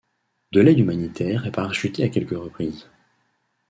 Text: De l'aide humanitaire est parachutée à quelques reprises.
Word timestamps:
De 0.51 0.61
l'aide 0.61 0.79
humanitaire 0.79 1.45
est 1.45 1.51
parachutée 1.51 2.03
à 2.03 2.09
quelques 2.09 2.31
reprises. 2.31 2.89